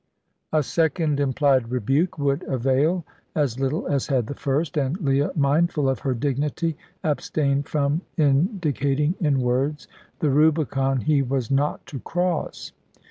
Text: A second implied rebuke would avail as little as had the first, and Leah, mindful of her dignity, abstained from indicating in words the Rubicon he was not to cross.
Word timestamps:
A 0.51 0.63
second 0.63 1.19
implied 1.19 1.69
rebuke 1.69 2.17
would 2.17 2.41
avail 2.47 3.05
as 3.35 3.59
little 3.59 3.85
as 3.87 4.07
had 4.07 4.25
the 4.25 4.33
first, 4.33 4.75
and 4.75 4.99
Leah, 4.99 5.29
mindful 5.35 5.87
of 5.87 5.99
her 5.99 6.15
dignity, 6.15 6.75
abstained 7.03 7.67
from 7.69 8.01
indicating 8.17 9.13
in 9.19 9.41
words 9.41 9.87
the 10.17 10.31
Rubicon 10.31 11.01
he 11.01 11.21
was 11.21 11.51
not 11.51 11.85
to 11.85 11.99
cross. 11.99 12.71